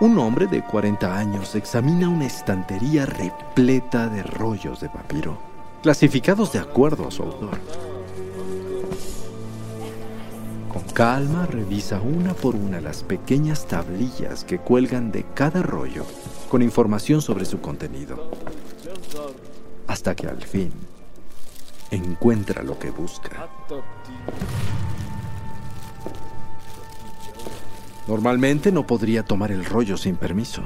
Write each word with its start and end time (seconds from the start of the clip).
Un 0.00 0.18
hombre 0.18 0.46
de 0.46 0.62
40 0.62 1.16
años 1.16 1.54
examina 1.54 2.08
una 2.08 2.26
estantería 2.26 3.06
repleta 3.06 4.08
de 4.08 4.22
rollos 4.22 4.80
de 4.80 4.88
papiro, 4.88 5.38
clasificados 5.82 6.52
de 6.52 6.58
acuerdo 6.58 7.06
a 7.06 7.10
su 7.10 7.22
autor. 7.22 7.58
Con 10.72 10.82
calma 10.92 11.46
revisa 11.46 12.00
una 12.00 12.34
por 12.34 12.56
una 12.56 12.80
las 12.80 13.04
pequeñas 13.04 13.66
tablillas 13.66 14.42
que 14.42 14.58
cuelgan 14.58 15.12
de 15.12 15.24
cada 15.34 15.62
rollo 15.62 16.04
con 16.48 16.62
información 16.62 17.22
sobre 17.22 17.44
su 17.44 17.60
contenido. 17.60 18.30
Hasta 19.86 20.16
que 20.16 20.26
al 20.26 20.42
fin 20.42 20.72
encuentra 21.90 22.62
lo 22.62 22.78
que 22.78 22.90
busca. 22.90 23.48
Normalmente 28.08 28.72
no 28.72 28.86
podría 28.86 29.24
tomar 29.24 29.52
el 29.52 29.64
rollo 29.64 29.96
sin 29.96 30.16
permiso, 30.16 30.62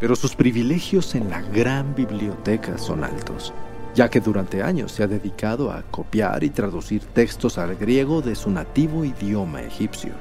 pero 0.00 0.16
sus 0.16 0.34
privilegios 0.34 1.14
en 1.14 1.30
la 1.30 1.40
gran 1.40 1.94
biblioteca 1.94 2.78
son 2.78 3.04
altos 3.04 3.52
ya 3.94 4.08
que 4.08 4.20
durante 4.20 4.62
años 4.62 4.92
se 4.92 5.02
ha 5.02 5.06
dedicado 5.06 5.70
a 5.70 5.82
copiar 5.82 6.44
y 6.44 6.50
traducir 6.50 7.04
textos 7.04 7.58
al 7.58 7.76
griego 7.76 8.22
de 8.22 8.34
su 8.34 8.50
nativo 8.50 9.04
idioma 9.04 9.62
egipcio. 9.62 10.12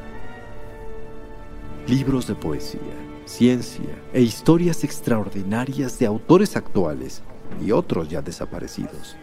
Libros 1.88 2.28
de 2.28 2.36
poesía, 2.36 2.80
ciencia 3.26 3.96
e 4.14 4.22
historias 4.22 4.84
extraordinarias 4.84 5.98
de 6.00 6.06
autores 6.06 6.56
actuales 6.56 7.22
y 7.66 7.72
otros 7.72 8.10
ya 8.10 8.22
desaparecidos. 8.22 9.16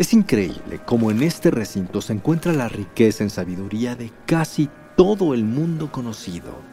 Es 0.00 0.12
increíble 0.12 0.80
cómo 0.84 1.12
en 1.12 1.22
este 1.22 1.52
recinto 1.52 2.00
se 2.00 2.14
encuentra 2.14 2.52
la 2.52 2.68
riqueza 2.68 3.22
en 3.22 3.30
sabiduría 3.30 3.94
de 3.94 4.10
casi 4.26 4.68
todo 4.96 5.34
el 5.34 5.44
mundo 5.44 5.92
conocido 5.92 6.70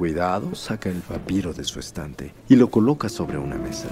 cuidado, 0.00 0.54
saca 0.54 0.88
el 0.88 1.02
papiro 1.02 1.52
de 1.52 1.62
su 1.62 1.78
estante 1.78 2.32
y 2.48 2.56
lo 2.56 2.70
coloca 2.70 3.10
sobre 3.10 3.36
una 3.36 3.56
mesa. 3.56 3.90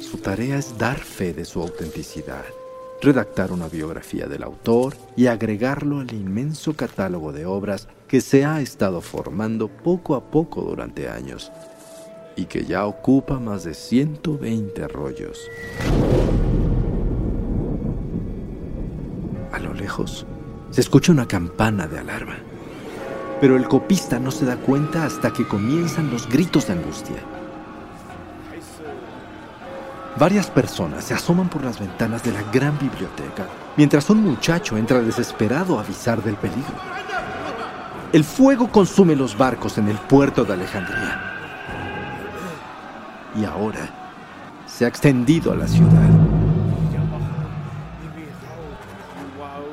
Su 0.00 0.18
tarea 0.18 0.58
es 0.58 0.76
dar 0.76 0.98
fe 0.98 1.32
de 1.32 1.44
su 1.44 1.62
autenticidad, 1.62 2.44
redactar 3.00 3.52
una 3.52 3.68
biografía 3.68 4.26
del 4.26 4.42
autor 4.42 4.96
y 5.14 5.28
agregarlo 5.28 6.00
al 6.00 6.12
inmenso 6.12 6.74
catálogo 6.74 7.32
de 7.32 7.46
obras 7.46 7.86
que 8.08 8.20
se 8.20 8.44
ha 8.44 8.60
estado 8.60 9.00
formando 9.00 9.68
poco 9.68 10.16
a 10.16 10.28
poco 10.28 10.62
durante 10.62 11.08
años 11.08 11.52
y 12.36 12.46
que 12.46 12.64
ya 12.64 12.86
ocupa 12.86 13.38
más 13.38 13.64
de 13.64 13.74
120 13.74 14.88
rollos. 14.88 15.48
A 19.52 19.58
lo 19.58 19.74
lejos 19.74 20.26
se 20.70 20.80
escucha 20.80 21.12
una 21.12 21.28
campana 21.28 21.86
de 21.86 21.98
alarma 21.98 22.36
pero 23.42 23.56
el 23.56 23.66
copista 23.66 24.20
no 24.20 24.30
se 24.30 24.46
da 24.46 24.54
cuenta 24.54 25.04
hasta 25.04 25.32
que 25.32 25.44
comienzan 25.44 26.12
los 26.12 26.28
gritos 26.28 26.68
de 26.68 26.74
angustia. 26.74 27.16
Varias 30.16 30.46
personas 30.46 31.02
se 31.02 31.14
asoman 31.14 31.48
por 31.48 31.64
las 31.64 31.80
ventanas 31.80 32.22
de 32.22 32.30
la 32.30 32.44
gran 32.52 32.78
biblioteca, 32.78 33.48
mientras 33.76 34.08
un 34.10 34.22
muchacho 34.22 34.76
entra 34.76 35.00
desesperado 35.00 35.76
a 35.76 35.82
avisar 35.82 36.22
del 36.22 36.36
peligro. 36.36 36.72
El 38.12 38.22
fuego 38.22 38.70
consume 38.70 39.16
los 39.16 39.36
barcos 39.36 39.76
en 39.76 39.88
el 39.88 39.98
puerto 39.98 40.44
de 40.44 40.52
Alejandría. 40.52 41.31
Y 43.34 43.44
ahora 43.44 44.64
se 44.66 44.84
ha 44.84 44.88
extendido 44.88 45.52
a 45.52 45.56
la 45.56 45.66
ciudad. 45.66 46.10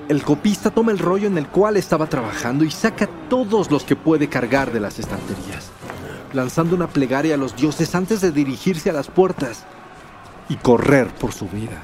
El 0.08 0.24
copista 0.24 0.72
toma 0.72 0.92
el 0.92 0.98
rollo 0.98 1.28
en 1.28 1.38
el 1.38 1.48
cual 1.48 1.78
estaba 1.78 2.08
trabajando 2.08 2.64
y 2.64 2.72
saca 2.72 3.08
todos 3.30 3.70
los 3.70 3.84
que 3.84 3.96
puede 3.96 4.28
cargar 4.28 4.72
de 4.72 4.80
las 4.80 4.98
estanterías, 4.98 5.70
lanzando 6.34 6.76
una 6.76 6.88
plegaria 6.88 7.36
a 7.36 7.38
los 7.38 7.56
dioses 7.56 7.94
antes 7.94 8.20
de 8.20 8.32
dirigirse 8.32 8.90
a 8.90 8.94
las 8.94 9.08
puertas 9.08 9.66
y 10.50 10.56
correr 10.56 11.10
por 11.14 11.32
su 11.32 11.48
vida. 11.48 11.84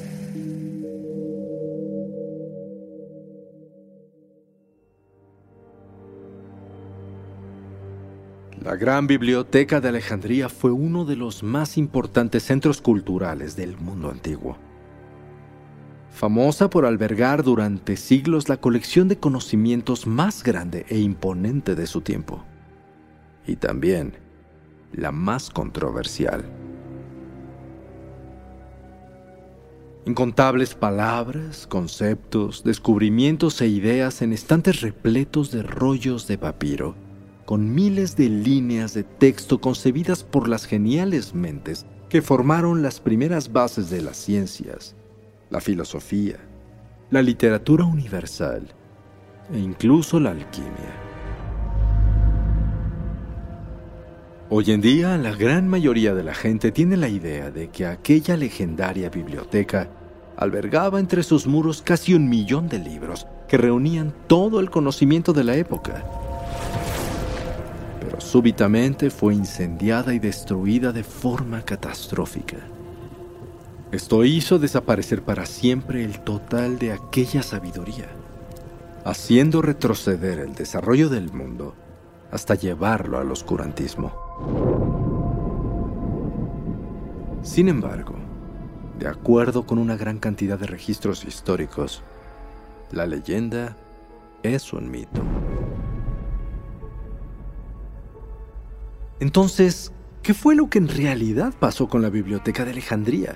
La 8.63 8.75
Gran 8.75 9.07
Biblioteca 9.07 9.81
de 9.81 9.89
Alejandría 9.89 10.47
fue 10.47 10.69
uno 10.69 11.03
de 11.03 11.15
los 11.15 11.41
más 11.41 11.79
importantes 11.79 12.43
centros 12.43 12.79
culturales 12.79 13.55
del 13.55 13.75
mundo 13.75 14.11
antiguo. 14.11 14.55
Famosa 16.11 16.69
por 16.69 16.85
albergar 16.85 17.41
durante 17.41 17.97
siglos 17.97 18.49
la 18.49 18.57
colección 18.57 19.07
de 19.07 19.17
conocimientos 19.17 20.05
más 20.05 20.43
grande 20.43 20.85
e 20.89 20.99
imponente 20.99 21.73
de 21.73 21.87
su 21.87 22.01
tiempo. 22.01 22.43
Y 23.47 23.55
también 23.55 24.13
la 24.93 25.11
más 25.11 25.49
controversial. 25.49 26.45
Incontables 30.05 30.75
palabras, 30.75 31.65
conceptos, 31.65 32.63
descubrimientos 32.63 33.59
e 33.61 33.67
ideas 33.67 34.21
en 34.21 34.33
estantes 34.33 34.81
repletos 34.81 35.49
de 35.49 35.63
rollos 35.63 36.27
de 36.27 36.37
papiro 36.37 37.10
con 37.45 37.73
miles 37.73 38.15
de 38.15 38.29
líneas 38.29 38.93
de 38.93 39.03
texto 39.03 39.59
concebidas 39.59 40.23
por 40.23 40.47
las 40.47 40.65
geniales 40.65 41.33
mentes 41.33 41.85
que 42.09 42.21
formaron 42.21 42.81
las 42.81 42.99
primeras 42.99 43.51
bases 43.51 43.89
de 43.89 44.01
las 44.01 44.17
ciencias, 44.17 44.95
la 45.49 45.61
filosofía, 45.61 46.37
la 47.09 47.21
literatura 47.21 47.85
universal 47.85 48.67
e 49.53 49.59
incluso 49.59 50.19
la 50.19 50.31
alquimia. 50.31 50.95
Hoy 54.49 54.71
en 54.71 54.81
día 54.81 55.17
la 55.17 55.33
gran 55.33 55.67
mayoría 55.69 56.13
de 56.13 56.23
la 56.23 56.33
gente 56.33 56.71
tiene 56.71 56.97
la 56.97 57.07
idea 57.07 57.51
de 57.51 57.69
que 57.69 57.85
aquella 57.85 58.35
legendaria 58.35 59.09
biblioteca 59.09 59.89
albergaba 60.35 60.99
entre 60.99 61.23
sus 61.23 61.47
muros 61.47 61.81
casi 61.81 62.13
un 62.13 62.27
millón 62.27 62.67
de 62.67 62.79
libros 62.79 63.27
que 63.47 63.57
reunían 63.57 64.13
todo 64.27 64.59
el 64.59 64.69
conocimiento 64.69 65.33
de 65.33 65.43
la 65.45 65.55
época 65.55 66.03
súbitamente 68.21 69.09
fue 69.09 69.33
incendiada 69.33 70.13
y 70.13 70.19
destruida 70.19 70.91
de 70.91 71.03
forma 71.03 71.63
catastrófica. 71.63 72.57
Esto 73.91 74.23
hizo 74.23 74.57
desaparecer 74.57 75.21
para 75.21 75.45
siempre 75.45 76.05
el 76.05 76.21
total 76.21 76.79
de 76.79 76.93
aquella 76.93 77.43
sabiduría, 77.43 78.07
haciendo 79.03 79.61
retroceder 79.61 80.39
el 80.39 80.55
desarrollo 80.55 81.09
del 81.09 81.33
mundo 81.33 81.75
hasta 82.31 82.55
llevarlo 82.55 83.17
al 83.17 83.29
oscurantismo. 83.31 84.13
Sin 87.43 87.67
embargo, 87.67 88.13
de 88.97 89.07
acuerdo 89.07 89.65
con 89.65 89.77
una 89.77 89.97
gran 89.97 90.19
cantidad 90.19 90.57
de 90.57 90.67
registros 90.67 91.25
históricos, 91.25 92.03
la 92.91 93.05
leyenda 93.05 93.75
es 94.43 94.71
un 94.71 94.89
mito. 94.89 95.21
Entonces, 99.21 99.93
¿qué 100.23 100.33
fue 100.33 100.55
lo 100.55 100.67
que 100.67 100.79
en 100.79 100.87
realidad 100.87 101.53
pasó 101.59 101.87
con 101.87 102.01
la 102.01 102.09
Biblioteca 102.09 102.65
de 102.65 102.71
Alejandría? 102.71 103.35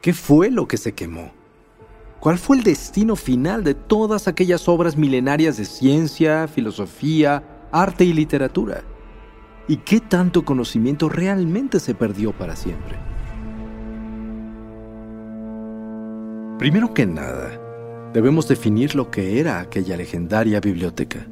¿Qué 0.00 0.14
fue 0.14 0.48
lo 0.48 0.68
que 0.68 0.76
se 0.76 0.92
quemó? 0.92 1.32
¿Cuál 2.20 2.38
fue 2.38 2.56
el 2.56 2.62
destino 2.62 3.16
final 3.16 3.64
de 3.64 3.74
todas 3.74 4.28
aquellas 4.28 4.68
obras 4.68 4.96
milenarias 4.96 5.56
de 5.56 5.64
ciencia, 5.64 6.46
filosofía, 6.46 7.66
arte 7.72 8.04
y 8.04 8.12
literatura? 8.12 8.84
¿Y 9.66 9.78
qué 9.78 9.98
tanto 9.98 10.44
conocimiento 10.44 11.08
realmente 11.08 11.80
se 11.80 11.96
perdió 11.96 12.30
para 12.30 12.54
siempre? 12.54 12.96
Primero 16.60 16.94
que 16.94 17.06
nada, 17.06 17.60
debemos 18.12 18.46
definir 18.46 18.94
lo 18.94 19.10
que 19.10 19.40
era 19.40 19.58
aquella 19.58 19.96
legendaria 19.96 20.60
biblioteca. 20.60 21.26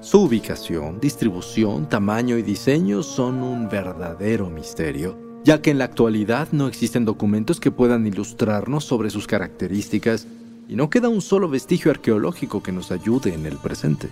Su 0.00 0.22
ubicación, 0.22 1.00
distribución, 1.00 1.88
tamaño 1.88 2.38
y 2.38 2.42
diseño 2.42 3.02
son 3.02 3.42
un 3.42 3.68
verdadero 3.68 4.48
misterio, 4.48 5.18
ya 5.42 5.60
que 5.60 5.72
en 5.72 5.78
la 5.78 5.86
actualidad 5.86 6.46
no 6.52 6.68
existen 6.68 7.04
documentos 7.04 7.58
que 7.58 7.72
puedan 7.72 8.06
ilustrarnos 8.06 8.84
sobre 8.84 9.10
sus 9.10 9.26
características 9.26 10.28
y 10.68 10.76
no 10.76 10.88
queda 10.88 11.08
un 11.08 11.20
solo 11.20 11.48
vestigio 11.48 11.90
arqueológico 11.90 12.62
que 12.62 12.70
nos 12.70 12.92
ayude 12.92 13.34
en 13.34 13.44
el 13.44 13.56
presente. 13.56 14.08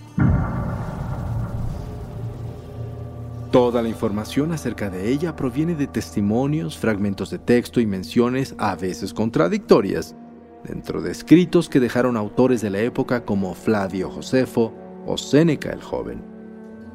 Toda 3.52 3.80
la 3.80 3.88
información 3.88 4.50
acerca 4.50 4.90
de 4.90 5.08
ella 5.08 5.36
proviene 5.36 5.76
de 5.76 5.86
testimonios, 5.86 6.76
fragmentos 6.76 7.30
de 7.30 7.38
texto 7.38 7.80
y 7.80 7.86
menciones 7.86 8.56
a 8.58 8.74
veces 8.74 9.14
contradictorias, 9.14 10.16
dentro 10.64 11.00
de 11.00 11.12
escritos 11.12 11.68
que 11.68 11.78
dejaron 11.78 12.16
autores 12.16 12.60
de 12.60 12.70
la 12.70 12.80
época 12.80 13.24
como 13.24 13.54
Flavio 13.54 14.10
Josefo 14.10 14.74
o 15.06 15.16
Séneca 15.16 15.70
el 15.70 15.80
Joven, 15.80 16.22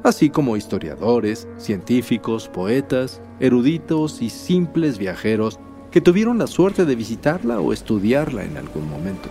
así 0.02 0.30
como 0.30 0.56
historiadores, 0.56 1.48
científicos, 1.58 2.48
poetas, 2.48 3.20
eruditos 3.40 4.22
y 4.22 4.30
simples 4.30 4.98
viajeros 4.98 5.58
que 5.90 6.00
tuvieron 6.00 6.38
la 6.38 6.46
suerte 6.46 6.84
de 6.84 6.94
visitarla 6.94 7.60
o 7.60 7.72
estudiarla 7.72 8.44
en 8.44 8.56
algún 8.56 8.88
momento. 8.88 9.28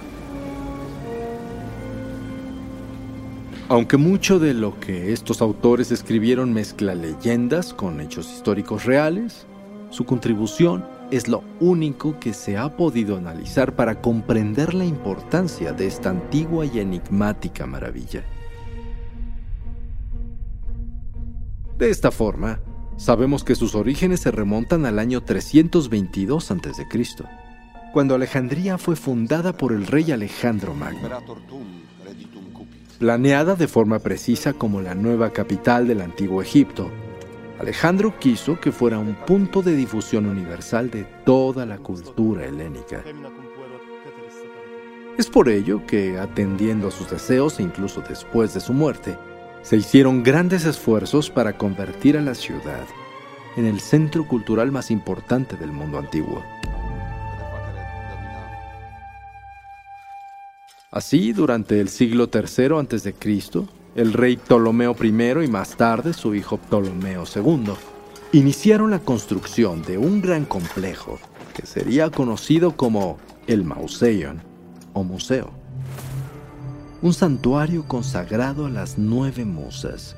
Aunque 3.67 3.95
mucho 3.95 4.37
de 4.37 4.53
lo 4.53 4.79
que 4.79 5.13
estos 5.13 5.41
autores 5.41 5.91
escribieron 5.91 6.51
mezcla 6.53 6.93
leyendas 6.93 7.73
con 7.73 8.01
hechos 8.01 8.29
históricos 8.29 8.83
reales, 8.83 9.47
su 9.91 10.05
contribución 10.05 10.85
es 11.09 11.27
lo 11.27 11.43
único 11.59 12.19
que 12.19 12.33
se 12.33 12.57
ha 12.57 12.75
podido 12.75 13.17
analizar 13.17 13.73
para 13.75 14.01
comprender 14.01 14.73
la 14.73 14.85
importancia 14.85 15.73
de 15.73 15.87
esta 15.87 16.09
antigua 16.09 16.65
y 16.65 16.79
enigmática 16.79 17.65
maravilla. 17.65 18.23
De 21.81 21.89
esta 21.89 22.11
forma, 22.11 22.59
sabemos 22.95 23.43
que 23.43 23.55
sus 23.55 23.73
orígenes 23.73 24.19
se 24.19 24.29
remontan 24.29 24.85
al 24.85 24.99
año 24.99 25.23
322 25.23 26.51
a.C., 26.51 26.85
cuando 27.91 28.13
Alejandría 28.13 28.77
fue 28.77 28.95
fundada 28.95 29.53
por 29.53 29.71
el 29.71 29.87
rey 29.87 30.11
Alejandro 30.11 30.75
Magno 30.75 31.09
planeada 32.99 33.55
de 33.55 33.67
forma 33.67 33.97
precisa 33.97 34.53
como 34.53 34.79
la 34.79 34.93
nueva 34.93 35.31
capital 35.31 35.87
del 35.87 36.01
antiguo 36.01 36.43
Egipto. 36.43 36.91
Alejandro 37.59 38.19
quiso 38.19 38.59
que 38.59 38.71
fuera 38.71 38.99
un 38.99 39.15
punto 39.15 39.63
de 39.63 39.75
difusión 39.75 40.27
universal 40.27 40.91
de 40.91 41.05
toda 41.25 41.65
la 41.65 41.79
cultura 41.79 42.45
helénica. 42.45 43.03
Es 45.17 45.27
por 45.31 45.49
ello 45.49 45.83
que, 45.87 46.19
atendiendo 46.19 46.89
a 46.89 46.91
sus 46.91 47.09
deseos 47.09 47.59
e 47.59 47.63
incluso 47.63 48.03
después 48.07 48.53
de 48.53 48.59
su 48.59 48.71
muerte, 48.71 49.17
se 49.61 49.77
hicieron 49.77 50.23
grandes 50.23 50.65
esfuerzos 50.65 51.29
para 51.29 51.57
convertir 51.57 52.17
a 52.17 52.21
la 52.21 52.35
ciudad 52.35 52.85
en 53.55 53.65
el 53.65 53.79
centro 53.79 54.27
cultural 54.27 54.71
más 54.71 54.91
importante 54.91 55.57
del 55.57 55.71
mundo 55.71 55.97
antiguo. 55.97 56.43
Así, 60.91 61.31
durante 61.31 61.79
el 61.79 61.87
siglo 61.87 62.29
III 62.33 62.79
a.C., 62.79 63.15
el 63.95 64.13
rey 64.13 64.37
Ptolomeo 64.37 64.95
I 65.01 65.07
y 65.43 65.47
más 65.47 65.75
tarde 65.75 66.13
su 66.13 66.33
hijo 66.35 66.57
Ptolomeo 66.57 67.23
II 67.33 67.73
iniciaron 68.33 68.91
la 68.91 68.99
construcción 68.99 69.81
de 69.83 69.97
un 69.97 70.21
gran 70.21 70.45
complejo 70.45 71.19
que 71.53 71.65
sería 71.65 72.09
conocido 72.09 72.75
como 72.75 73.17
el 73.47 73.65
Mauseion 73.65 74.41
o 74.93 75.03
Museo. 75.03 75.60
Un 77.03 77.13
santuario 77.13 77.87
consagrado 77.87 78.67
a 78.67 78.69
las 78.69 78.99
nueve 78.99 79.43
musas, 79.43 80.15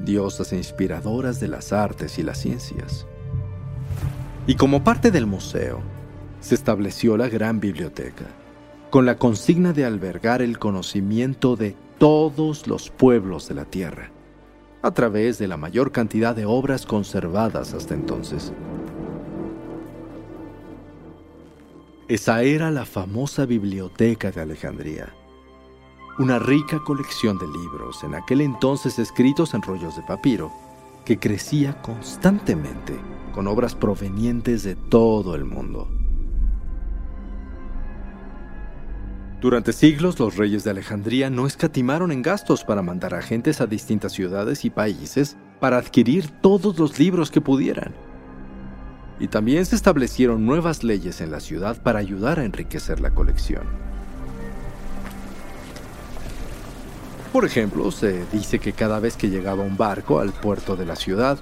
diosas 0.00 0.52
inspiradoras 0.52 1.38
de 1.38 1.46
las 1.46 1.72
artes 1.72 2.18
y 2.18 2.24
las 2.24 2.38
ciencias. 2.38 3.06
Y 4.48 4.56
como 4.56 4.82
parte 4.82 5.12
del 5.12 5.26
museo, 5.26 5.80
se 6.40 6.56
estableció 6.56 7.16
la 7.16 7.28
gran 7.28 7.60
biblioteca 7.60 8.26
con 8.90 9.06
la 9.06 9.16
consigna 9.16 9.72
de 9.72 9.84
albergar 9.84 10.42
el 10.42 10.58
conocimiento 10.58 11.54
de 11.54 11.76
todos 11.98 12.66
los 12.66 12.90
pueblos 12.90 13.48
de 13.48 13.54
la 13.54 13.64
tierra, 13.64 14.10
a 14.82 14.90
través 14.90 15.38
de 15.38 15.48
la 15.48 15.56
mayor 15.56 15.92
cantidad 15.92 16.34
de 16.34 16.46
obras 16.46 16.84
conservadas 16.84 17.74
hasta 17.74 17.94
entonces. 17.94 18.52
Esa 22.08 22.42
era 22.42 22.70
la 22.70 22.84
famosa 22.84 23.46
Biblioteca 23.46 24.30
de 24.30 24.42
Alejandría, 24.42 25.14
una 26.18 26.38
rica 26.38 26.78
colección 26.78 27.38
de 27.38 27.48
libros, 27.48 28.04
en 28.04 28.14
aquel 28.14 28.40
entonces 28.40 28.98
escritos 28.98 29.52
en 29.54 29.62
rollos 29.62 29.96
de 29.96 30.02
papiro, 30.02 30.52
que 31.04 31.18
crecía 31.18 31.80
constantemente 31.82 32.98
con 33.32 33.48
obras 33.48 33.74
provenientes 33.74 34.62
de 34.62 34.76
todo 34.76 35.34
el 35.34 35.44
mundo. 35.44 35.88
Durante 39.40 39.72
siglos 39.72 40.18
los 40.20 40.36
reyes 40.36 40.64
de 40.64 40.70
Alejandría 40.70 41.28
no 41.30 41.46
escatimaron 41.46 42.12
en 42.12 42.22
gastos 42.22 42.64
para 42.64 42.80
mandar 42.80 43.12
agentes 43.12 43.60
a 43.60 43.66
distintas 43.66 44.12
ciudades 44.12 44.64
y 44.64 44.70
países 44.70 45.36
para 45.60 45.76
adquirir 45.76 46.28
todos 46.40 46.78
los 46.78 46.98
libros 46.98 47.30
que 47.30 47.40
pudieran. 47.40 47.92
Y 49.18 49.28
también 49.28 49.66
se 49.66 49.76
establecieron 49.76 50.46
nuevas 50.46 50.82
leyes 50.84 51.20
en 51.20 51.30
la 51.30 51.40
ciudad 51.40 51.82
para 51.82 51.98
ayudar 51.98 52.38
a 52.38 52.44
enriquecer 52.44 53.00
la 53.00 53.10
colección. 53.10 53.93
Por 57.34 57.44
ejemplo, 57.44 57.90
se 57.90 58.24
dice 58.26 58.60
que 58.60 58.74
cada 58.74 59.00
vez 59.00 59.16
que 59.16 59.28
llegaba 59.28 59.64
un 59.64 59.76
barco 59.76 60.20
al 60.20 60.32
puerto 60.32 60.76
de 60.76 60.86
la 60.86 60.94
ciudad, 60.94 61.36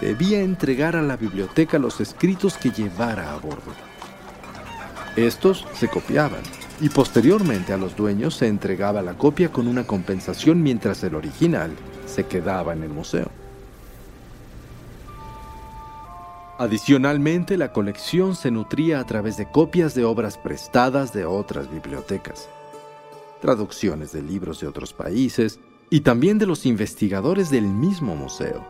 debía 0.00 0.40
entregar 0.40 0.96
a 0.96 1.02
la 1.02 1.16
biblioteca 1.16 1.78
los 1.78 2.00
escritos 2.00 2.58
que 2.58 2.72
llevara 2.72 3.32
a 3.32 3.36
bordo. 3.36 3.70
Estos 5.14 5.64
se 5.72 5.86
copiaban 5.86 6.40
y 6.80 6.88
posteriormente 6.88 7.72
a 7.72 7.76
los 7.76 7.94
dueños 7.94 8.34
se 8.34 8.48
entregaba 8.48 9.02
la 9.02 9.16
copia 9.16 9.52
con 9.52 9.68
una 9.68 9.86
compensación 9.86 10.64
mientras 10.64 11.04
el 11.04 11.14
original 11.14 11.70
se 12.06 12.26
quedaba 12.26 12.72
en 12.72 12.82
el 12.82 12.90
museo. 12.90 13.30
Adicionalmente, 16.58 17.56
la 17.56 17.72
colección 17.72 18.34
se 18.34 18.50
nutría 18.50 18.98
a 18.98 19.06
través 19.06 19.36
de 19.36 19.48
copias 19.48 19.94
de 19.94 20.04
obras 20.04 20.38
prestadas 20.38 21.12
de 21.12 21.24
otras 21.24 21.70
bibliotecas, 21.70 22.48
traducciones 23.40 24.12
de 24.12 24.22
libros 24.22 24.60
de 24.60 24.66
otros 24.66 24.92
países 24.92 25.60
y 25.90 26.00
también 26.00 26.38
de 26.38 26.46
los 26.46 26.66
investigadores 26.66 27.50
del 27.50 27.64
mismo 27.64 28.16
museo. 28.16 28.64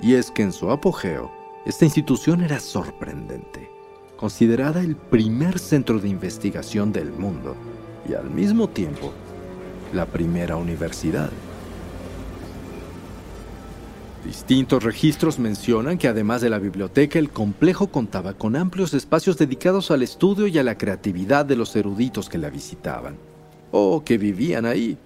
Y 0.00 0.14
es 0.14 0.30
que 0.30 0.42
en 0.42 0.52
su 0.52 0.70
apogeo, 0.70 1.30
esta 1.64 1.84
institución 1.84 2.42
era 2.42 2.60
sorprendente 2.60 3.74
considerada 4.16 4.80
el 4.80 4.96
primer 4.96 5.58
centro 5.58 5.98
de 5.98 6.08
investigación 6.08 6.92
del 6.92 7.12
mundo 7.12 7.56
y 8.08 8.14
al 8.14 8.30
mismo 8.30 8.68
tiempo 8.68 9.12
la 9.92 10.06
primera 10.06 10.56
universidad. 10.56 11.30
Distintos 14.24 14.82
registros 14.82 15.38
mencionan 15.38 15.98
que 15.98 16.08
además 16.08 16.40
de 16.40 16.48
la 16.48 16.58
biblioteca, 16.58 17.18
el 17.18 17.28
complejo 17.28 17.88
contaba 17.88 18.32
con 18.32 18.56
amplios 18.56 18.94
espacios 18.94 19.36
dedicados 19.36 19.90
al 19.90 20.02
estudio 20.02 20.46
y 20.46 20.58
a 20.58 20.62
la 20.62 20.78
creatividad 20.78 21.44
de 21.44 21.56
los 21.56 21.76
eruditos 21.76 22.30
que 22.30 22.38
la 22.38 22.48
visitaban, 22.48 23.16
o 23.76 24.04
que 24.04 24.18
vivían 24.18 24.66
ahí, 24.66 24.96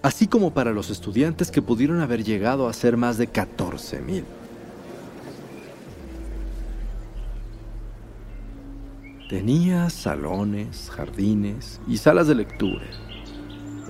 así 0.00 0.28
como 0.28 0.54
para 0.54 0.70
los 0.70 0.90
estudiantes 0.90 1.50
que 1.50 1.60
pudieron 1.60 2.00
haber 2.00 2.22
llegado 2.22 2.68
a 2.68 2.72
ser 2.72 2.96
más 2.96 3.18
de 3.18 3.28
14.000. 3.28 4.22
Tenía 9.28 9.90
salones, 9.90 10.88
jardines 10.88 11.80
y 11.88 11.96
salas 11.96 12.28
de 12.28 12.36
lectura, 12.36 12.84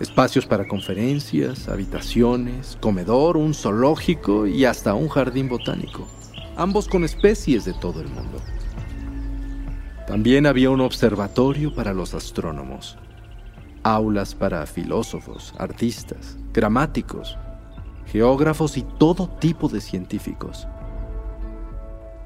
espacios 0.00 0.46
para 0.46 0.66
conferencias, 0.66 1.68
habitaciones, 1.68 2.78
comedor, 2.80 3.36
un 3.36 3.52
zoológico 3.52 4.46
y 4.46 4.64
hasta 4.64 4.94
un 4.94 5.10
jardín 5.10 5.50
botánico, 5.50 6.08
ambos 6.56 6.88
con 6.88 7.04
especies 7.04 7.66
de 7.66 7.74
todo 7.74 8.00
el 8.00 8.08
mundo. 8.08 8.40
También 10.06 10.46
había 10.46 10.70
un 10.70 10.80
observatorio 10.80 11.74
para 11.74 11.92
los 11.92 12.14
astrónomos, 12.14 12.96
aulas 13.94 14.34
para 14.34 14.66
filósofos, 14.66 15.54
artistas, 15.58 16.36
gramáticos, 16.52 17.38
geógrafos 18.06 18.76
y 18.76 18.82
todo 18.82 19.28
tipo 19.28 19.68
de 19.68 19.80
científicos. 19.80 20.66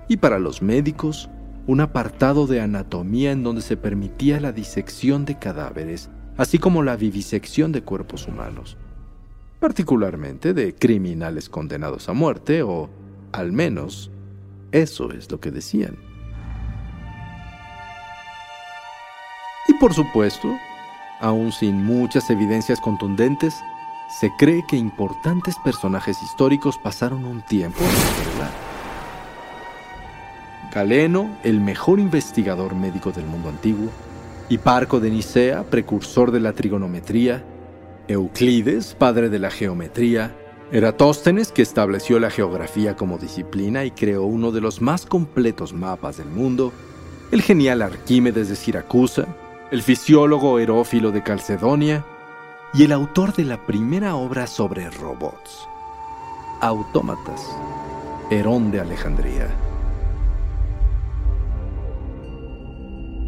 Y 0.09 0.17
para 0.17 0.39
los 0.39 0.63
médicos, 0.63 1.31
un 1.67 1.81
apartado 1.81 2.47
de 2.47 2.61
anatomía 2.61 3.33
en 3.33 3.43
donde 3.43 3.63
se 3.63 3.77
permitía 3.77 4.41
la 4.41 4.53
disección 4.53 5.25
de 5.25 5.39
cadáveres, 5.39 6.11
así 6.37 6.59
como 6.59 6.83
la 6.83 6.97
vivisección 6.97 7.73
de 7.73 7.83
cuerpos 7.83 8.27
humanos, 8.27 8.77
particularmente 9.61 10.55
de 10.55 10.75
criminales 10.75 11.49
condenados 11.49 12.09
a 12.09 12.13
muerte, 12.13 12.63
o 12.63 12.91
al 13.31 13.53
menos 13.53 14.11
eso 14.73 15.13
es 15.13 15.31
lo 15.31 15.39
que 15.39 15.53
decían. 15.53 15.97
Y 19.69 19.75
por 19.75 19.95
supuesto, 19.95 20.49
aún 21.23 21.53
sin 21.53 21.85
muchas 21.85 22.29
evidencias 22.29 22.81
contundentes, 22.81 23.55
se 24.21 24.31
cree 24.37 24.65
que 24.67 24.77
importantes 24.77 25.57
personajes 25.65 26.23
históricos 26.23 26.77
pasaron 26.77 27.25
un 27.25 27.41
tiempo 27.43 27.79
en 27.81 27.87
el 27.87 28.33
lugar. 28.35 28.51
Galeno, 30.75 31.31
el 31.45 31.61
mejor 31.61 32.01
investigador 32.01 32.75
médico 32.75 33.13
del 33.13 33.25
mundo 33.25 33.49
antiguo, 33.49 33.89
Hiparco 34.49 35.01
de 35.01 35.11
Nicea, 35.11 35.63
precursor 35.65 36.31
de 36.31 36.41
la 36.41 36.53
trigonometría, 36.53 37.45
Euclides, 38.09 38.95
padre 38.95 39.31
de 39.31 39.39
la 39.39 39.51
geometría, 39.51 40.35
Eratóstenes, 40.73 41.53
que 41.53 41.63
estableció 41.63 42.19
la 42.19 42.31
geografía 42.31 42.97
como 42.97 43.19
disciplina 43.19 43.85
y 43.85 43.93
creó 43.93 44.25
uno 44.25 44.51
de 44.51 44.61
los 44.61 44.81
más 44.81 45.07
completos 45.07 45.73
mapas 45.73 46.17
del 46.17 46.29
mundo, 46.29 46.73
el 47.31 47.43
genial 47.43 47.81
Arquímedes 47.81 48.49
de 48.49 48.57
Siracusa, 48.57 49.27
el 49.73 49.81
fisiólogo 49.81 50.59
Herófilo 50.59 51.13
de 51.13 51.23
Calcedonia 51.23 52.05
y 52.75 52.83
el 52.83 52.93
autor 52.93 53.35
de 53.35 53.47
la 53.47 53.57
primera 53.57 54.17
obra 54.17 54.47
sobre 54.47 54.91
robots, 54.91 55.67
Autómatas, 56.61 57.41
Herón 58.31 58.71
de 58.71 58.81
Alejandría. 58.81 59.49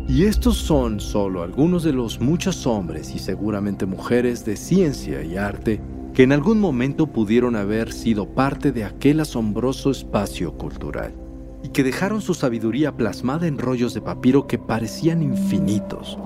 Y 0.07 0.27
estos 0.27 0.59
son 0.59 1.01
solo 1.01 1.43
algunos 1.43 1.83
de 1.83 1.95
los 1.95 2.21
muchos 2.21 2.67
hombres 2.67 3.15
y 3.15 3.19
seguramente 3.19 3.87
mujeres 3.87 4.45
de 4.45 4.57
ciencia 4.57 5.25
y 5.25 5.39
arte 5.39 5.81
que 6.13 6.25
en 6.25 6.33
algún 6.33 6.61
momento 6.61 7.07
pudieron 7.07 7.57
haber 7.57 7.91
sido 7.91 8.29
parte 8.29 8.71
de 8.71 8.85
aquel 8.85 9.21
asombroso 9.21 9.91
espacio 9.91 10.53
cultural 10.59 11.24
y 11.65 11.69
que 11.71 11.83
dejaron 11.83 12.21
su 12.21 12.35
sabiduría 12.35 12.95
plasmada 12.95 13.47
en 13.47 13.59
rollos 13.59 13.95
de 13.95 14.03
papiro 14.03 14.47
que 14.47 14.59
parecían 14.59 15.23
infinitos. 15.23 16.19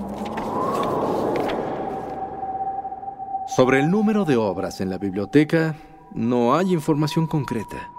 Sobre 3.55 3.79
el 3.79 3.89
número 3.89 4.25
de 4.25 4.35
obras 4.35 4.81
en 4.81 4.89
la 4.89 4.97
biblioteca 4.97 5.77
no 6.13 6.55
hay 6.55 6.73
información 6.73 7.25
concreta. 7.25 7.89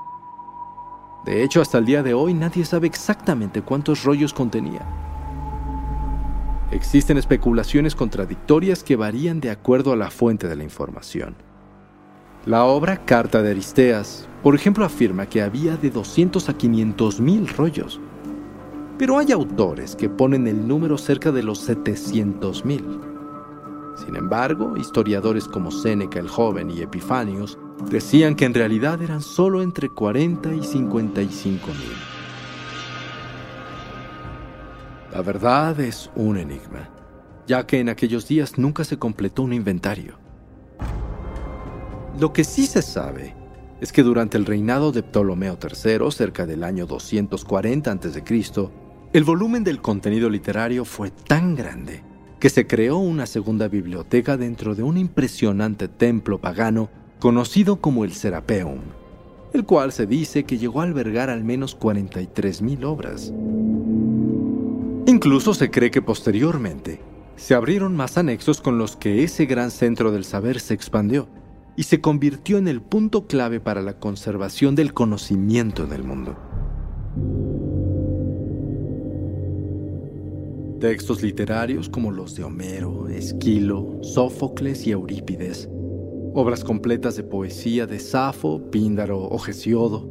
De 1.25 1.43
hecho, 1.43 1.63
hasta 1.63 1.79
el 1.79 1.87
día 1.87 2.03
de 2.03 2.13
hoy 2.13 2.35
nadie 2.35 2.65
sabe 2.67 2.87
exactamente 2.87 3.63
cuántos 3.63 4.05
rollos 4.05 4.35
contenía. 4.35 4.87
Existen 6.71 7.17
especulaciones 7.17 7.95
contradictorias 7.95 8.85
que 8.85 8.97
varían 8.97 9.41
de 9.41 9.51
acuerdo 9.51 9.93
a 9.95 9.97
la 9.97 10.11
fuente 10.11 10.47
de 10.47 10.57
la 10.57 10.65
información. 10.65 11.37
La 12.47 12.65
obra 12.65 13.05
Carta 13.05 13.43
de 13.43 13.51
Aristeas, 13.51 14.27
por 14.43 14.55
ejemplo, 14.55 14.87
afirma 14.87 15.27
que 15.27 15.43
había 15.43 15.77
de 15.77 15.91
200 15.91 16.49
a 16.49 16.55
500 16.55 17.21
mil 17.21 17.47
rollos, 17.47 18.01
pero 18.97 19.19
hay 19.19 19.31
autores 19.31 19.95
que 19.95 20.09
ponen 20.09 20.47
el 20.47 20.67
número 20.67 20.97
cerca 20.97 21.33
de 21.33 21.43
los 21.43 21.59
700 21.59 22.65
mil. 22.65 22.99
Sin 24.03 24.17
embargo, 24.17 24.79
historiadores 24.79 25.47
como 25.47 25.71
Séneca 25.71 26.19
el 26.19 26.29
Joven 26.29 26.71
y 26.71 26.81
Epifanios 26.81 27.59
decían 27.91 28.35
que 28.35 28.47
en 28.47 28.55
realidad 28.55 29.03
eran 29.03 29.21
solo 29.21 29.61
entre 29.61 29.91
40 29.91 30.55
y 30.55 30.63
55 30.63 31.67
mil. 31.67 31.93
La 35.13 35.21
verdad 35.21 35.79
es 35.79 36.11
un 36.15 36.39
enigma, 36.39 36.89
ya 37.47 37.67
que 37.67 37.81
en 37.81 37.91
aquellos 37.91 38.27
días 38.27 38.57
nunca 38.57 38.85
se 38.85 38.99
completó 38.99 39.43
un 39.43 39.53
inventario. 39.53 40.30
Lo 42.19 42.33
que 42.33 42.45
sí 42.45 42.67
se 42.67 42.83
sabe 42.83 43.35
es 43.81 43.93
que 43.93 44.03
durante 44.03 44.37
el 44.37 44.47
reinado 44.47 44.93
de 44.93 45.03
Ptolomeo 45.03 45.59
III, 45.63 46.11
cerca 46.11 46.45
del 46.45 46.65
año 46.65 46.87
240 46.87 47.93
a.C., 47.93 48.23
el 49.13 49.25
volumen 49.25 49.65
del 49.65 49.81
contenido 49.81 50.29
literario 50.29 50.85
fue 50.85 51.11
tan 51.11 51.55
grande 51.55 52.03
que 52.39 52.51
se 52.51 52.67
creó 52.67 52.99
una 52.99 53.27
segunda 53.27 53.69
biblioteca 53.69 54.37
dentro 54.37 54.75
de 54.75 54.83
un 54.83 54.97
impresionante 54.97 55.89
templo 55.89 56.39
pagano 56.39 56.91
conocido 57.19 57.81
como 57.81 58.05
el 58.05 58.13
Serapeum, 58.13 58.81
el 59.53 59.65
cual 59.65 59.93
se 59.93 60.07
dice 60.07 60.45
que 60.45 60.59
llegó 60.59 60.81
a 60.81 60.85
albergar 60.85 61.31
al 61.31 61.45
menos 61.45 61.79
43.000 61.79 62.85
obras. 62.85 63.33
Incluso 65.07 65.55
se 65.55 65.71
cree 65.71 65.91
que 65.91 66.03
posteriormente 66.03 67.01
se 67.37 67.55
abrieron 67.55 67.97
más 67.97 68.19
anexos 68.19 68.61
con 68.61 68.79
los 68.79 68.97
que 68.97 69.25
ese 69.25 69.47
gran 69.47 69.71
centro 69.71 70.13
del 70.13 70.25
saber 70.25 70.61
se 70.61 70.75
expandió 70.75 71.29
y 71.77 71.85
se 71.85 72.01
convirtió 72.01 72.59
en 72.59 72.69
el 72.69 72.83
punto 72.83 73.27
clave 73.27 73.61
para 73.61 73.83
la 73.83 73.99
conservación 73.99 74.75
del 74.75 74.93
conocimiento 74.93 75.85
en 75.85 75.93
el 75.93 76.05
mundo. 76.05 76.37
Textos 80.81 81.23
literarios 81.23 81.89
como 81.89 82.11
los 82.11 82.35
de 82.35 82.45
Homero, 82.45 83.09
Esquilo, 83.09 83.99
Sófocles 84.03 84.87
y 84.87 84.93
Eurípides, 84.93 85.69
obras 86.35 86.65
completas 86.65 87.17
de 87.17 87.23
poesía 87.23 87.87
de 87.87 87.99
Safo, 87.99 88.71
Píndaro 88.71 89.19
o 89.19 89.47
Hesiodo, 89.47 90.09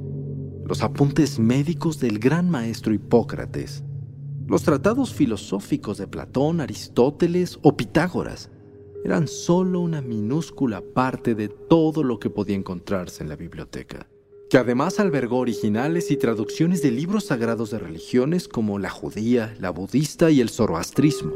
los 0.65 0.83
apuntes 0.83 1.39
médicos 1.39 1.99
del 1.99 2.19
gran 2.19 2.49
maestro 2.49 2.93
Hipócrates, 2.93 3.83
los 4.47 4.63
tratados 4.63 5.13
filosóficos 5.13 5.97
de 5.97 6.07
Platón, 6.07 6.61
Aristóteles 6.61 7.57
o 7.63 7.75
Pitágoras 7.75 8.51
eran 9.03 9.27
solo 9.27 9.79
una 9.79 10.01
minúscula 10.01 10.81
parte 10.81 11.35
de 11.35 11.47
todo 11.47 12.03
lo 12.03 12.19
que 12.19 12.29
podía 12.29 12.55
encontrarse 12.55 13.23
en 13.23 13.29
la 13.29 13.35
biblioteca, 13.35 14.07
que 14.49 14.57
además 14.57 14.99
albergó 14.99 15.37
originales 15.37 16.11
y 16.11 16.17
traducciones 16.17 16.81
de 16.81 16.91
libros 16.91 17.25
sagrados 17.25 17.71
de 17.71 17.79
religiones 17.79 18.47
como 18.47 18.79
la 18.79 18.89
judía, 18.89 19.55
la 19.59 19.69
budista 19.69 20.31
y 20.31 20.41
el 20.41 20.49
zoroastrismo. 20.49 21.33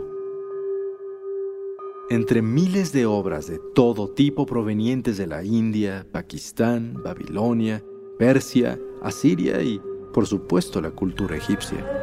Entre 2.09 2.41
miles 2.41 2.91
de 2.91 3.05
obras 3.05 3.47
de 3.47 3.59
todo 3.73 4.09
tipo 4.09 4.45
provenientes 4.45 5.17
de 5.17 5.25
la 5.25 5.43
India, 5.43 6.05
Pakistán, 6.11 7.01
Babilonia, 7.01 7.83
Persia, 8.19 8.77
Asiria 9.01 9.61
y, 9.63 9.81
por 10.13 10.27
supuesto, 10.27 10.81
la 10.81 10.91
cultura 10.91 11.37
egipcia. 11.37 12.02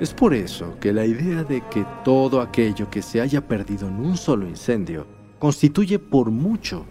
Es 0.00 0.14
por 0.14 0.32
eso 0.32 0.76
que 0.78 0.92
la 0.92 1.04
idea 1.04 1.42
de 1.42 1.60
que 1.68 1.84
todo 2.04 2.40
aquello 2.40 2.88
que 2.88 3.02
se 3.02 3.20
haya 3.20 3.48
perdido 3.48 3.88
en 3.88 3.96
un 3.96 4.16
solo 4.16 4.46
incendio 4.46 5.08
constituye 5.40 5.98
por 5.98 6.30
mucho 6.30 6.86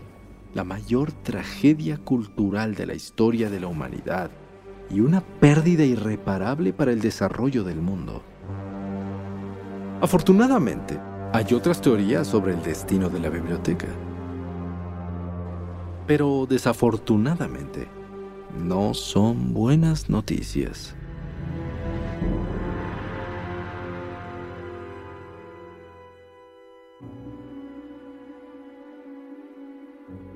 la 0.53 0.65
mayor 0.65 1.13
tragedia 1.13 1.97
cultural 1.97 2.75
de 2.75 2.85
la 2.85 2.95
historia 2.95 3.49
de 3.49 3.61
la 3.61 3.67
humanidad 3.67 4.29
y 4.89 4.99
una 4.99 5.21
pérdida 5.21 5.85
irreparable 5.85 6.73
para 6.73 6.91
el 6.91 6.99
desarrollo 6.99 7.63
del 7.63 7.79
mundo. 7.79 8.23
Afortunadamente, 10.01 10.99
hay 11.31 11.53
otras 11.53 11.79
teorías 11.79 12.27
sobre 12.27 12.53
el 12.53 12.61
destino 12.61 13.09
de 13.09 13.21
la 13.21 13.29
biblioteca. 13.29 13.87
Pero 16.05 16.45
desafortunadamente, 16.45 17.87
no 18.65 18.93
son 18.93 19.53
buenas 19.53 20.09
noticias. 20.09 20.96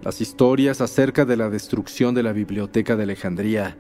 Las 0.03 0.20
historias 0.20 0.81
acerca 0.81 1.25
de 1.25 1.38
la 1.38 1.51
destrucción 1.51 2.15
de 2.15 2.24
la 2.24 2.34
Biblioteca 2.34 2.96
de 2.96 3.03
Alejandría 3.03 3.77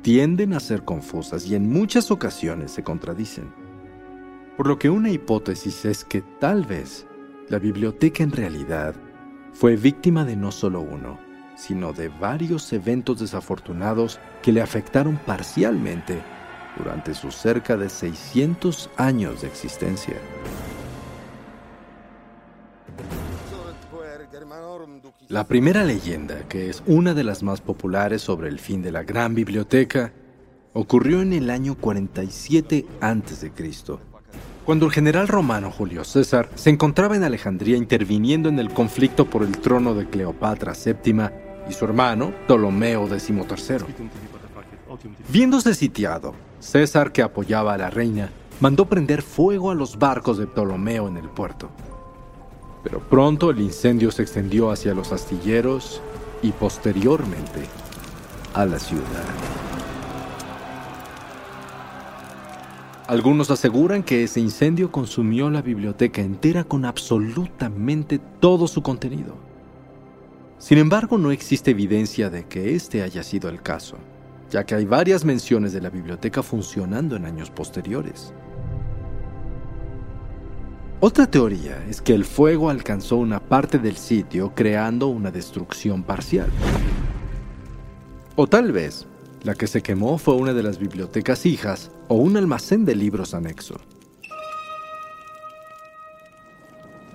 tienden 0.00 0.52
a 0.52 0.60
ser 0.60 0.84
confusas 0.84 1.44
y 1.48 1.56
en 1.56 1.68
muchas 1.68 2.12
ocasiones 2.12 2.70
se 2.70 2.84
contradicen. 2.84 3.52
Por 4.56 4.68
lo 4.68 4.78
que 4.78 4.90
una 4.90 5.10
hipótesis 5.10 5.84
es 5.84 6.04
que 6.04 6.22
tal 6.22 6.64
vez 6.64 7.04
la 7.48 7.58
biblioteca 7.58 8.22
en 8.22 8.30
realidad 8.30 8.94
fue 9.52 9.74
víctima 9.74 10.24
de 10.24 10.36
no 10.36 10.52
solo 10.52 10.80
uno, 10.80 11.18
sino 11.56 11.92
de 11.92 12.10
varios 12.10 12.72
eventos 12.72 13.18
desafortunados 13.18 14.20
que 14.42 14.52
le 14.52 14.62
afectaron 14.62 15.16
parcialmente 15.16 16.22
durante 16.78 17.12
sus 17.12 17.34
cerca 17.34 17.76
de 17.76 17.88
600 17.88 18.88
años 18.96 19.40
de 19.40 19.48
existencia. 19.48 20.14
La 25.28 25.48
primera 25.48 25.82
leyenda, 25.82 26.46
que 26.48 26.70
es 26.70 26.84
una 26.86 27.12
de 27.12 27.24
las 27.24 27.42
más 27.42 27.60
populares 27.60 28.22
sobre 28.22 28.48
el 28.48 28.60
fin 28.60 28.80
de 28.80 28.92
la 28.92 29.02
gran 29.02 29.34
biblioteca, 29.34 30.12
ocurrió 30.72 31.20
en 31.20 31.32
el 31.32 31.50
año 31.50 31.74
47 31.74 32.86
a.C., 33.00 33.50
cuando 34.64 34.86
el 34.86 34.92
general 34.92 35.26
romano 35.26 35.72
Julio 35.72 36.04
César 36.04 36.48
se 36.54 36.70
encontraba 36.70 37.16
en 37.16 37.24
Alejandría 37.24 37.76
interviniendo 37.76 38.48
en 38.48 38.60
el 38.60 38.72
conflicto 38.72 39.28
por 39.28 39.42
el 39.42 39.58
trono 39.58 39.94
de 39.94 40.08
Cleopatra 40.08 40.74
VII 40.74 41.30
y 41.68 41.72
su 41.72 41.84
hermano 41.84 42.32
Ptolomeo 42.46 43.08
XIII. 43.08 43.78
Viéndose 45.28 45.74
sitiado, 45.74 46.34
César, 46.60 47.10
que 47.10 47.22
apoyaba 47.22 47.74
a 47.74 47.78
la 47.78 47.90
reina, 47.90 48.30
mandó 48.60 48.88
prender 48.88 49.22
fuego 49.22 49.72
a 49.72 49.74
los 49.74 49.98
barcos 49.98 50.38
de 50.38 50.46
Ptolomeo 50.46 51.08
en 51.08 51.16
el 51.16 51.28
puerto. 51.28 51.68
Pero 52.86 53.00
pronto 53.00 53.50
el 53.50 53.60
incendio 53.60 54.12
se 54.12 54.22
extendió 54.22 54.70
hacia 54.70 54.94
los 54.94 55.10
astilleros 55.10 56.00
y 56.40 56.52
posteriormente 56.52 57.66
a 58.54 58.64
la 58.64 58.78
ciudad. 58.78 59.02
Algunos 63.08 63.50
aseguran 63.50 64.04
que 64.04 64.22
ese 64.22 64.38
incendio 64.38 64.92
consumió 64.92 65.50
la 65.50 65.62
biblioteca 65.62 66.20
entera 66.20 66.62
con 66.62 66.84
absolutamente 66.84 68.20
todo 68.38 68.68
su 68.68 68.82
contenido. 68.82 69.34
Sin 70.58 70.78
embargo, 70.78 71.18
no 71.18 71.32
existe 71.32 71.72
evidencia 71.72 72.30
de 72.30 72.46
que 72.46 72.76
este 72.76 73.02
haya 73.02 73.24
sido 73.24 73.48
el 73.48 73.62
caso, 73.62 73.96
ya 74.48 74.64
que 74.64 74.76
hay 74.76 74.84
varias 74.84 75.24
menciones 75.24 75.72
de 75.72 75.80
la 75.80 75.90
biblioteca 75.90 76.40
funcionando 76.40 77.16
en 77.16 77.24
años 77.24 77.50
posteriores. 77.50 78.32
Otra 80.98 81.26
teoría 81.26 81.84
es 81.90 82.00
que 82.00 82.14
el 82.14 82.24
fuego 82.24 82.70
alcanzó 82.70 83.16
una 83.16 83.38
parte 83.38 83.78
del 83.78 83.98
sitio 83.98 84.52
creando 84.54 85.08
una 85.08 85.30
destrucción 85.30 86.02
parcial. 86.02 86.48
O 88.34 88.46
tal 88.46 88.72
vez 88.72 89.06
la 89.42 89.54
que 89.54 89.66
se 89.66 89.82
quemó 89.82 90.16
fue 90.16 90.36
una 90.36 90.54
de 90.54 90.62
las 90.62 90.78
bibliotecas 90.78 91.44
hijas 91.44 91.90
o 92.08 92.14
un 92.14 92.38
almacén 92.38 92.86
de 92.86 92.94
libros 92.94 93.34
anexo. 93.34 93.76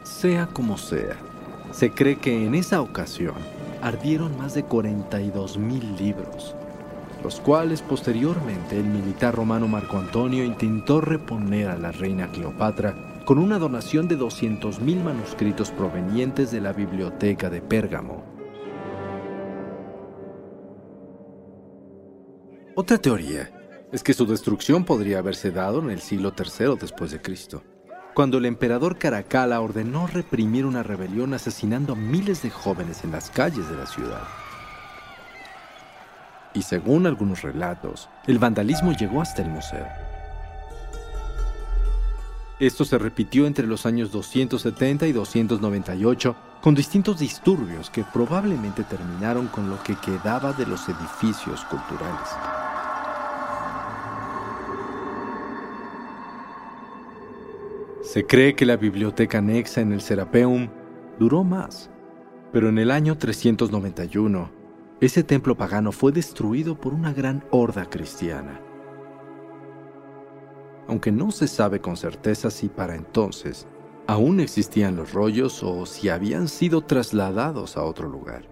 Sea 0.04 0.46
como 0.46 0.78
sea, 0.78 1.18
se 1.72 1.90
cree 1.90 2.20
que 2.20 2.46
en 2.46 2.54
esa 2.54 2.82
ocasión 2.82 3.34
ardieron 3.82 4.38
más 4.38 4.54
de 4.54 4.62
42 4.62 5.58
mil 5.58 5.96
libros, 5.98 6.56
los 7.24 7.40
cuales 7.40 7.82
posteriormente 7.82 8.78
el 8.78 8.86
militar 8.86 9.34
romano 9.34 9.68
Marco 9.68 9.98
Antonio 9.98 10.46
intentó 10.46 11.02
reponer 11.02 11.70
a 11.70 11.80
la 11.80 11.92
reina 11.92 12.28
Cleopatra 12.32 13.11
con 13.25 13.38
una 13.38 13.60
donación 13.60 14.08
de 14.08 14.18
200.000 14.18 15.04
manuscritos 15.04 15.72
provenientes 15.72 16.51
de 16.51 16.62
la 16.62 16.74
biblioteca 16.74 17.50
de 17.50 17.62
Pérgamo. 17.62 18.25
Otra 22.75 22.98
teoría 22.98 23.51
es 23.92 24.01
que 24.01 24.13
su 24.13 24.25
destrucción 24.25 24.86
podría 24.86 25.20
haberse 25.20 25.51
dado 25.51 25.80
en 25.80 25.92
el 25.92 26.01
siglo 26.01 26.34
III 26.38 26.78
después 26.80 27.12
de 27.12 27.22
Cristo, 27.22 27.63
cuando 28.16 28.38
el 28.38 28.46
emperador 28.46 28.98
Caracalla 28.98 29.62
ordenó 29.62 30.08
reprimir 30.08 30.66
una 30.66 30.82
rebelión 30.82 31.34
asesinando 31.34 31.94
a 31.94 31.98
miles 31.98 32.42
de 32.42 32.50
jóvenes 32.50 33.04
en 33.04 33.12
las 33.12 33.30
calles 33.30 33.70
de 33.70 33.75
la 33.75 33.86
ciudad. 33.86 34.24
Y 36.54 36.63
según 36.63 37.06
algunos 37.06 37.44
relatos, 37.44 38.10
el 38.25 38.40
vandalismo 38.40 38.94
llegó 38.94 39.22
hasta 39.22 39.42
el 39.42 39.50
museo. 39.50 39.88
Esto 42.62 42.86
se 42.86 43.00
repitió 43.00 43.48
entre 43.48 43.65
los 43.65 43.88
años 43.88 44.12
270 44.12 45.08
y 45.08 45.12
298 45.13 46.36
con 46.62 46.75
distintos 46.75 47.18
disturbios 47.18 47.89
que 47.89 48.03
probablemente 48.03 48.84
terminaron 48.84 49.48
con 49.48 49.68
lo 49.68 49.82
que 49.82 49.96
quedaba 49.96 50.53
de 50.53 50.68
los 50.68 50.88
edificios 50.88 51.65
culturales. 51.65 52.30
Se 58.03 58.27
cree 58.27 58.53
que 58.53 58.68
la 58.68 58.77
biblioteca 58.77 59.39
anexa 59.39 59.82
en 59.82 59.91
el 59.91 60.01
Serapeum 60.01 60.70
duró 61.18 61.44
más, 61.44 61.89
pero 62.53 62.70
en 62.70 62.77
el 62.77 62.91
año 62.91 63.18
391, 63.18 64.51
ese 65.01 65.24
templo 65.24 65.58
pagano 65.58 65.91
fue 65.91 66.12
destruido 66.12 66.80
por 66.80 66.94
una 66.94 67.12
gran 67.12 67.44
horda 67.50 67.89
cristiana 67.89 68.62
aunque 70.88 71.12
no 71.12 71.32
se 71.32 71.48
sabe 71.48 71.80
con 71.80 71.98
certeza 71.98 72.50
si 72.50 72.70
para 72.70 72.96
entonces 72.96 73.68
aún 74.08 74.40
existían 74.40 74.96
los 74.96 75.14
rollos 75.14 75.64
o 75.64 75.86
si 75.86 76.10
habían 76.10 76.48
sido 76.48 76.82
trasladados 76.82 77.78
a 77.78 77.84
otro 77.84 78.10
lugar. 78.10 78.44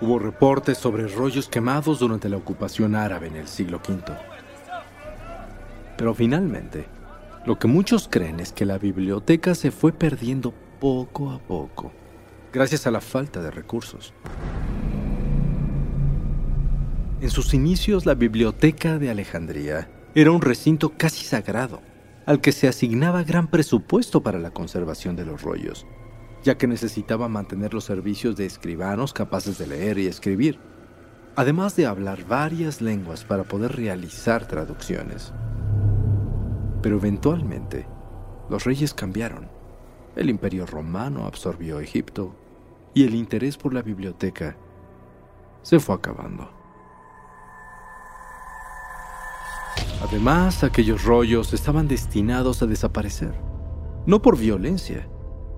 Hubo 0.00 0.18
reportes 0.18 0.78
sobre 0.78 1.08
rollos 1.08 1.48
quemados 1.48 1.98
durante 1.98 2.28
la 2.28 2.36
ocupación 2.36 2.94
árabe 2.94 3.28
en 3.28 3.36
el 3.36 3.48
siglo 3.48 3.78
V. 3.78 4.02
Pero 5.96 6.14
finalmente, 6.14 6.86
lo 7.44 7.58
que 7.58 7.66
muchos 7.66 8.06
creen 8.08 8.38
es 8.38 8.52
que 8.52 8.64
la 8.64 8.78
biblioteca 8.78 9.54
se 9.54 9.70
fue 9.70 9.92
perdiendo 9.92 10.52
poco 10.78 11.30
a 11.30 11.38
poco, 11.38 11.90
gracias 12.52 12.86
a 12.86 12.90
la 12.90 13.00
falta 13.00 13.42
de 13.42 13.50
recursos. 13.50 14.12
En 17.20 17.30
sus 17.30 17.52
inicios, 17.52 18.06
la 18.06 18.14
Biblioteca 18.14 18.96
de 18.96 19.10
Alejandría 19.10 19.90
era 20.14 20.30
un 20.30 20.40
recinto 20.40 20.92
casi 20.96 21.24
sagrado, 21.24 21.80
al 22.26 22.40
que 22.40 22.52
se 22.52 22.68
asignaba 22.68 23.24
gran 23.24 23.48
presupuesto 23.48 24.22
para 24.22 24.38
la 24.38 24.52
conservación 24.52 25.16
de 25.16 25.24
los 25.24 25.42
rollos, 25.42 25.84
ya 26.44 26.56
que 26.56 26.68
necesitaba 26.68 27.28
mantener 27.28 27.74
los 27.74 27.82
servicios 27.82 28.36
de 28.36 28.46
escribanos 28.46 29.12
capaces 29.12 29.58
de 29.58 29.66
leer 29.66 29.98
y 29.98 30.06
escribir, 30.06 30.60
además 31.34 31.74
de 31.74 31.86
hablar 31.86 32.24
varias 32.24 32.80
lenguas 32.80 33.24
para 33.24 33.42
poder 33.42 33.74
realizar 33.74 34.46
traducciones. 34.46 35.32
Pero 36.82 36.98
eventualmente, 36.98 37.88
los 38.48 38.62
reyes 38.62 38.94
cambiaron. 38.94 39.48
El 40.14 40.30
imperio 40.30 40.66
romano 40.66 41.26
absorbió 41.26 41.80
Egipto 41.80 42.36
y 42.94 43.02
el 43.02 43.16
interés 43.16 43.56
por 43.56 43.74
la 43.74 43.82
biblioteca 43.82 44.56
se 45.62 45.80
fue 45.80 45.96
acabando. 45.96 46.57
Además, 50.02 50.62
aquellos 50.62 51.04
rollos 51.04 51.52
estaban 51.52 51.88
destinados 51.88 52.62
a 52.62 52.66
desaparecer, 52.66 53.34
no 54.06 54.22
por 54.22 54.38
violencia, 54.38 55.08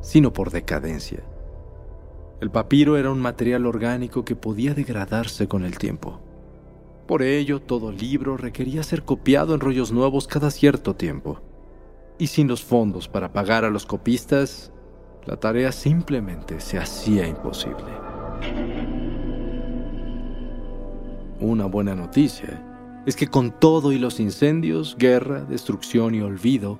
sino 0.01 0.33
por 0.33 0.51
decadencia. 0.51 1.23
El 2.41 2.51
papiro 2.51 2.97
era 2.97 3.11
un 3.11 3.21
material 3.21 3.67
orgánico 3.67 4.25
que 4.25 4.37
podía 4.37 4.73
degradarse 4.73 5.47
con 5.47 5.65
el 5.65 5.77
tiempo. 5.77 6.21
Por 7.07 7.23
ello, 7.23 7.61
todo 7.61 7.93
libro 7.93 8.37
requería 8.39 8.83
ser 8.83 9.03
copiado 9.03 9.55
en 9.55 9.61
rollos 9.61 9.93
nuevos 9.93 10.27
cada 10.27 10.51
cierto 10.51 10.97
tiempo. 10.97 11.41
Y 12.19 12.29
sin 12.29 12.49
los 12.49 12.65
fondos 12.65 13.09
para 13.09 13.33
pagar 13.33 13.65
a 13.65 13.71
los 13.71 13.85
copistas, 13.85 14.73
la 15.27 15.37
tarea 15.37 15.71
simplemente 15.71 16.61
se 16.61 16.79
hacía 16.79 17.27
imposible. 17.27 17.85
Una 21.41 21.67
buena 21.67 21.95
noticia 21.95 22.70
es 23.07 23.17
que 23.17 23.29
con 23.29 23.51
todo 23.59 23.93
y 23.93 23.99
los 23.99 24.21
incendios, 24.21 24.97
guerra, 24.99 25.45
destrucción 25.45 26.15
y 26.15 26.21
olvido, 26.21 26.79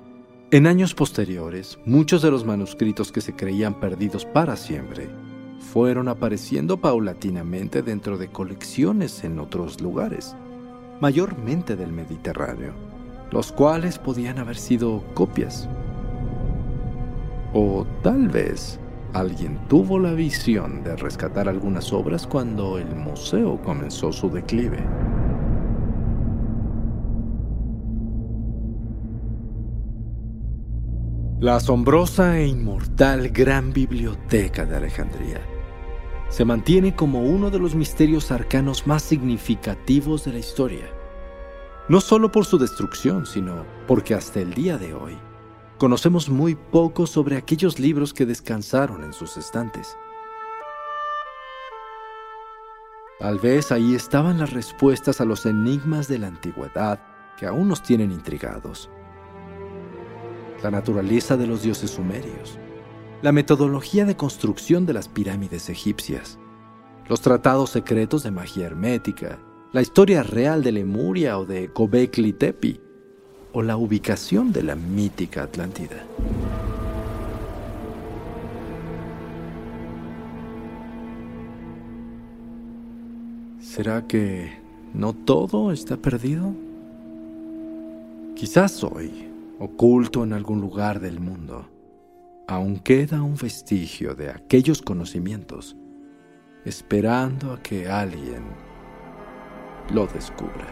en 0.51 0.67
años 0.67 0.93
posteriores, 0.93 1.79
muchos 1.85 2.21
de 2.21 2.29
los 2.29 2.45
manuscritos 2.45 3.11
que 3.11 3.21
se 3.21 3.33
creían 3.33 3.79
perdidos 3.79 4.25
para 4.25 4.55
siempre 4.55 5.09
fueron 5.61 6.09
apareciendo 6.09 6.77
paulatinamente 6.77 7.81
dentro 7.81 8.17
de 8.17 8.27
colecciones 8.27 9.23
en 9.23 9.39
otros 9.39 9.79
lugares, 9.79 10.35
mayormente 10.99 11.75
del 11.75 11.93
Mediterráneo, 11.93 12.73
los 13.31 13.51
cuales 13.51 13.97
podían 13.97 14.39
haber 14.39 14.57
sido 14.57 15.03
copias. 15.13 15.69
O 17.53 17.85
tal 18.03 18.27
vez 18.27 18.79
alguien 19.13 19.59
tuvo 19.69 19.99
la 19.99 20.13
visión 20.13 20.83
de 20.83 20.95
rescatar 20.95 21.47
algunas 21.47 21.93
obras 21.93 22.27
cuando 22.27 22.77
el 22.77 22.93
museo 22.95 23.61
comenzó 23.61 24.11
su 24.11 24.29
declive. 24.29 24.79
La 31.41 31.55
asombrosa 31.55 32.37
e 32.37 32.45
inmortal 32.45 33.29
Gran 33.29 33.73
Biblioteca 33.73 34.63
de 34.63 34.77
Alejandría 34.77 35.41
se 36.29 36.45
mantiene 36.45 36.95
como 36.95 37.23
uno 37.23 37.49
de 37.49 37.57
los 37.57 37.73
misterios 37.73 38.29
arcanos 38.29 38.85
más 38.85 39.01
significativos 39.01 40.23
de 40.23 40.33
la 40.33 40.37
historia, 40.37 40.85
no 41.89 41.99
solo 41.99 42.31
por 42.31 42.45
su 42.45 42.59
destrucción, 42.59 43.25
sino 43.25 43.65
porque 43.87 44.13
hasta 44.13 44.39
el 44.39 44.53
día 44.53 44.77
de 44.77 44.93
hoy 44.93 45.17
conocemos 45.79 46.29
muy 46.29 46.53
poco 46.53 47.07
sobre 47.07 47.37
aquellos 47.37 47.79
libros 47.79 48.13
que 48.13 48.27
descansaron 48.27 49.03
en 49.03 49.11
sus 49.11 49.35
estantes. 49.35 49.97
Tal 53.17 53.39
vez 53.39 53.71
ahí 53.71 53.95
estaban 53.95 54.37
las 54.37 54.53
respuestas 54.53 55.19
a 55.19 55.25
los 55.25 55.47
enigmas 55.47 56.07
de 56.07 56.19
la 56.19 56.27
antigüedad 56.27 57.01
que 57.39 57.47
aún 57.47 57.67
nos 57.67 57.81
tienen 57.81 58.11
intrigados 58.11 58.91
la 60.63 60.71
naturaleza 60.71 61.37
de 61.37 61.47
los 61.47 61.63
dioses 61.63 61.91
sumerios, 61.91 62.57
la 63.21 63.31
metodología 63.31 64.05
de 64.05 64.15
construcción 64.15 64.85
de 64.85 64.93
las 64.93 65.07
pirámides 65.07 65.69
egipcias, 65.69 66.37
los 67.07 67.21
tratados 67.21 67.71
secretos 67.71 68.23
de 68.23 68.31
magia 68.31 68.67
hermética, 68.67 69.39
la 69.73 69.81
historia 69.81 70.23
real 70.23 70.63
de 70.63 70.71
Lemuria 70.71 71.37
o 71.37 71.45
de 71.45 71.67
Gobekli 71.67 72.33
Tepe, 72.33 72.79
o 73.53 73.61
la 73.61 73.75
ubicación 73.75 74.53
de 74.53 74.63
la 74.63 74.75
mítica 74.75 75.43
Atlántida. 75.43 76.05
¿Será 83.59 84.07
que 84.07 84.51
no 84.93 85.13
todo 85.13 85.71
está 85.71 85.97
perdido? 85.97 86.53
Quizás 88.35 88.83
hoy 88.83 89.30
oculto 89.61 90.23
en 90.23 90.33
algún 90.33 90.59
lugar 90.59 90.99
del 90.99 91.19
mundo, 91.19 91.69
aún 92.47 92.79
queda 92.79 93.21
un 93.21 93.35
vestigio 93.35 94.15
de 94.15 94.31
aquellos 94.31 94.81
conocimientos, 94.81 95.77
esperando 96.65 97.53
a 97.53 97.61
que 97.61 97.87
alguien 97.87 98.41
lo 99.93 100.07
descubra. 100.07 100.65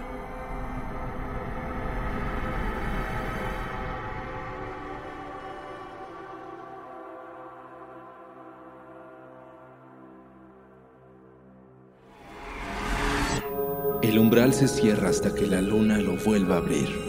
El 14.02 14.17
umbral 14.17 14.56
se 14.56 14.67
cierra 14.67 15.10
hasta 15.10 15.36
que 15.36 15.45
la 15.45 15.62
luna 15.62 15.99
lo 15.99 16.17
vuelva 16.17 16.56
a 16.56 16.58
abrir. 16.58 17.09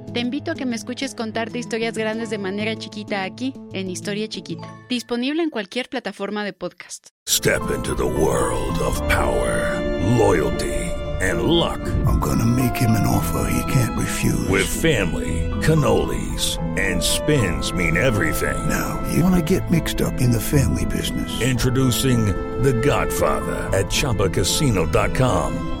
Te 0.13 0.19
invito 0.19 0.51
a 0.51 0.55
que 0.55 0.65
me 0.65 0.75
escuches 0.75 1.15
contarte 1.15 1.57
historias 1.57 1.97
grandes 1.97 2.29
de 2.29 2.37
manera 2.37 2.75
chiquita 2.75 3.23
aquí, 3.23 3.53
en 3.71 3.89
Historia 3.89 4.27
Chiquita. 4.27 4.67
Disponible 4.89 5.41
en 5.41 5.49
cualquier 5.49 5.87
plataforma 5.87 6.43
de 6.43 6.51
podcast. 6.51 7.07
Step 7.29 7.61
into 7.73 7.95
the 7.95 8.03
world 8.03 8.77
of 8.79 8.99
power, 9.07 9.79
loyalty, 10.17 10.73
and 11.21 11.43
luck. 11.43 11.79
I'm 12.05 12.19
gonna 12.19 12.45
make 12.45 12.75
him 12.75 12.91
an 12.91 13.07
offer 13.07 13.49
he 13.53 13.63
can't 13.71 13.97
refuse. 13.97 14.49
With 14.49 14.67
family, 14.67 15.49
cannolis, 15.61 16.57
and 16.77 17.01
spins 17.01 17.71
mean 17.71 17.95
everything. 17.95 18.57
Now, 18.67 18.99
you 19.13 19.23
wanna 19.23 19.41
get 19.41 19.71
mixed 19.71 20.01
up 20.01 20.19
in 20.19 20.31
the 20.31 20.41
family 20.41 20.83
business. 20.85 21.31
Introducing 21.41 22.25
The 22.63 22.73
Godfather 22.73 23.69
at 23.71 23.85
ChumbaCasino.com. 23.85 25.80